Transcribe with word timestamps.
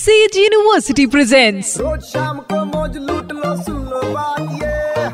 Says 0.00 0.36
university 0.36 1.04
presents 1.12 1.76
रोज 1.78 2.02
शाम 2.02 2.38
को 2.50 2.64
मौज 2.66 2.96
लूट 2.98 3.32
लो 3.32 3.56
सुन 3.62 3.82
लो 3.88 4.00
बात 4.12 4.40
ये। 4.62 5.08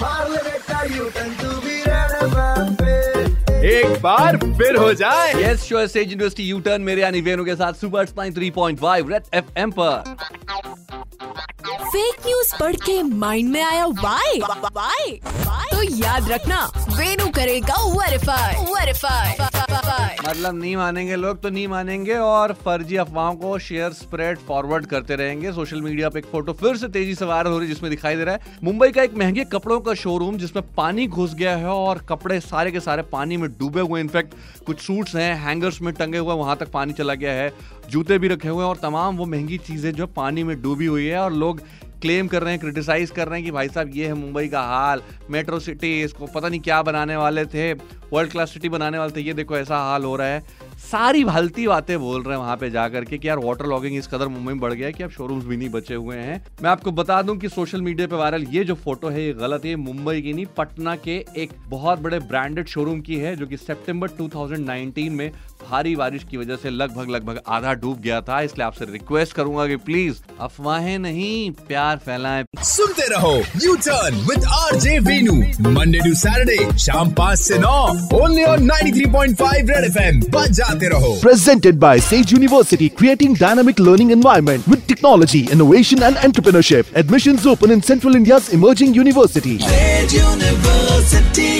मार 0.00 0.30
ले 0.30 0.40
बेटा 0.46 0.82
U 0.94 1.04
turn 1.16 1.30
to 1.42 1.50
be 1.66 1.76
red 1.86 2.10
एक 3.72 4.00
बार 4.02 4.36
फिर 4.36 4.76
हो 4.76 4.92
जाए। 5.02 5.32
Yes 5.42 5.62
show 5.64 5.86
Sage 5.86 6.10
University 6.10 6.48
U 6.48 6.58
turn 6.60 6.82
मेरे 6.82 7.02
यानी 7.02 7.20
वेनु 7.28 7.44
के 7.44 7.56
साथ 7.56 7.80
सुपर 7.80 8.06
स्पाइन 8.06 8.32
3.5 8.34 9.10
रेड 9.12 9.22
एफएम 9.34 9.70
पर। 9.78 10.14
फेक 11.84 12.26
न्यूज़ 12.26 12.54
पढ़ 12.60 12.76
के 12.86 13.02
माइंड 13.02 13.52
में 13.52 13.62
आया 13.62 13.86
वाई 13.86 14.40
वाई 14.40 15.20
तो 15.72 15.82
याद 15.98 16.30
रखना 16.30 16.64
वेनु 16.90 17.28
करेगा 17.36 17.82
वेरीफाई 17.96 18.64
वेरीफाई 18.74 19.51
मतलब 20.22 20.54
नहीं 20.54 20.74
मानेंगे 20.76 21.16
लोग 21.16 21.40
तो 21.42 21.50
नहीं 21.50 21.66
मानेंगे 21.68 22.14
और 22.14 22.52
फर्जी 22.54 22.96
अफवाहों 22.96 23.34
को 23.36 23.58
शेयर 23.58 23.92
स्प्रेड 23.92 24.38
फॉरवर्ड 24.38 24.84
करते 24.86 25.16
रहेंगे। 25.16 25.52
सोशल 25.52 25.80
मीडिया 25.82 26.08
पे 26.08 26.18
एक 26.18 26.26
फ़ोटो 26.26 26.52
फिर 26.52 26.76
से 26.76 26.88
तेज़ी 26.88 27.14
से 27.14 27.24
वायरल 27.24 27.50
हो 27.50 27.58
रही 27.58 27.68
है 27.68 27.74
जिसमें 27.74 27.90
दिखाई 27.90 28.16
दे 28.16 28.24
रहा 28.24 28.34
है। 28.34 28.56
मुंबई 28.64 28.90
का 28.90 29.02
एक 29.02 29.14
महँगे 29.14 29.44
कपड़ों 29.52 29.80
का 29.80 29.94
शोरूम 29.94 30.36
जिसमें 30.38 30.64
पानी 30.76 31.06
घुस 31.06 31.34
गया 31.34 31.56
है 31.56 31.68
और 31.68 32.04
कपड़े 32.08 32.38
सारे 32.40 32.70
के 32.70 32.80
सारे 32.80 33.02
पानी 33.12 33.36
में 33.36 33.50
डूबे 33.50 33.80
हुए 33.80 34.00
इनफैक्ट 34.00 34.34
कुछ 34.66 34.80
सूट्स 34.80 35.16
हैं 35.16 35.34
हैंगर्स 35.38 35.82
में 35.82 35.92
टंगे 35.94 36.18
हुए 36.18 36.34
वहाँ 36.34 36.56
तक 36.56 36.70
पानी 36.72 36.92
चला 36.92 37.14
गया 37.14 37.32
है। 37.32 37.52
जूते 37.90 38.18
भी 38.18 38.28
रखे 38.28 38.48
हुए 38.48 38.62
हैं 38.62 38.68
और 38.68 38.76
तमाम 38.76 39.16
वो 39.16 39.26
महँगी 39.26 39.58
चीज़ें 39.60 39.92
जो 39.92 40.06
पानी 40.16 40.44
में 40.44 40.60
डूबी 40.62 40.86
हुई 40.86 41.06
है 41.06 41.18
और 41.18 41.32
लोग 41.34 41.60
क्लेम 42.02 42.28
कर 42.28 42.42
रहे 42.42 42.52
हैं 42.52 42.60
क्रिटिसाइज 42.60 43.10
कर 43.10 43.28
रहे 43.28 43.38
हैं 43.38 43.44
कि 43.44 43.50
भाई 43.50 43.68
साहब, 43.68 43.90
ये 43.94 44.06
है 44.06 44.14
मुंबई 44.14 44.48
का 44.48 44.62
हाल। 44.62 45.02
मेट्रो 45.30 45.58
सिटी 45.60 46.00
इसको 46.02 46.26
पता 46.26 46.48
नहीं 46.48 46.60
क्या 46.60 46.82
बनाने 46.82 47.16
वाले 47.16 47.44
थे 47.46 47.72
वर्ल्ड 48.12 48.30
क्लास 48.30 48.50
सिटी 48.50 48.68
बनाने 48.68 48.98
वाले 48.98 49.16
थे। 49.16 49.20
ये 49.20 49.34
देखो, 49.34 49.56
ऐसा 49.56 49.76
हाल 49.78 50.04
हो 50.04 50.16
रहा 50.16 50.26
है। 50.26 50.44
सारी 50.82 51.24
भलती 51.24 51.66
बातें 51.66 51.98
बोल 52.00 52.22
रहे 52.22 52.34
हैं 52.34 52.42
वहाँ 52.42 52.56
पे 52.56 52.70
जाकर 52.70 53.04
के 53.04 53.18
कि 53.18 53.28
यार 53.28 53.38
वाटर 53.38 53.66
लॉगिंग 53.66 53.96
इस 53.96 54.06
कदर 54.06 54.28
मुंबई 54.28 54.52
में 54.52 54.60
बढ़ 54.60 54.72
गया 54.72 54.86
है 54.86 54.92
कि 54.92 55.02
अब 55.02 55.10
शोरूम्स 55.10 55.44
भी 55.44 55.56
नहीं 55.56 55.68
बचे 55.68 55.94
हुए 55.94 56.16
हैं। 56.16 56.44
मैं 56.62 56.70
आपको 56.70 56.92
बता 56.92 57.20
दूँ 57.22 57.36
कि 57.36 57.48
सोशल 57.48 57.82
मीडिया 57.82 58.06
पे 58.06 58.16
वायरल 58.16 58.42
ये 58.50 58.64
जो 58.64 58.74
फ़ोटो 58.74 59.08
है, 59.08 59.24
ये 59.24 59.32
गलत 59.32 59.64
है 59.64 59.74
मुंबई 59.76 60.20
की 60.22 60.32
नहीं, 60.32 60.46
पटना 60.56 60.96
के 60.96 61.24
एक 61.36 61.52
बहुत 61.68 61.98
बड़े 61.98 62.18
ब्रांडेड 62.18 62.68
शोरूम 62.68 63.00
की 63.00 63.16
है, 63.16 63.34
जो 63.36 63.46
कि 63.46 63.56
सितंबर 63.56 64.08
2019 64.10 65.08
में 65.10 65.30
भारी 65.62 65.94
बारिश 65.96 66.24
की 66.30 66.36
वजह 66.36 66.56
से 66.56 66.70
लगभग 66.70 67.10
लगभग 67.10 67.40
आधा 67.48 67.72
डूब 67.74 68.00
गया 68.00 68.20
था। 68.20 68.40
इसलिए 68.40 68.66
आपसे 68.66 68.84
रिक्वेस्ट 68.84 69.32
करूँगा 69.32 69.66
कि 69.66 69.76
प्लीज़ 69.82 70.20
अफवाहें 70.40 70.98
नहीं, 70.98 71.50
प्यार 71.68 71.96
फैलाएँ। 71.96 72.44
सुनते 72.64 73.08
रहो 73.08 73.34
U 73.64 73.74
turn 73.78 74.16
with 74.26 74.44
R 74.54 74.76
J 74.80 74.98
Venu 75.00 75.34
Monday 75.70 75.98
to 75.98 76.14
Saturday 76.16 76.78
शाम 76.78 77.12
पाँच 77.14 77.38
से 77.38 77.58
नौ 77.58 77.78
ओनली 78.20 78.44
ऑन 78.44 78.68
93.5 78.68 79.70
रेड 79.70 79.84
एफएम 79.84 80.20
बजाते 80.71 80.87
रहो 80.89 81.13
Presented 81.21 81.79
by 81.79 81.93
Sage 81.99 82.31
University, 82.31 82.89
creating 83.01 83.33
dynamic 83.41 83.79
learning 83.79 84.11
environment 84.11 84.67
with 84.67 84.85
technology, 84.87 85.41
innovation 85.57 86.03
and 86.09 86.21
entrepreneurship. 86.29 86.93
Admissions 87.03 87.45
open 87.45 87.75
in 87.77 87.81
Central 87.91 88.15
India's 88.21 88.49
emerging 88.59 88.95
university. 89.01 89.57
University 90.17 91.51